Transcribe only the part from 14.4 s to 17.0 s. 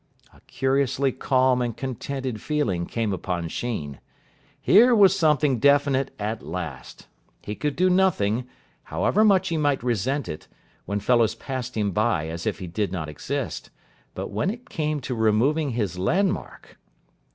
it came to removing his landmark....